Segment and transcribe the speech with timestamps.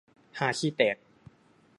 [0.39, 0.97] ฮาขี้แตก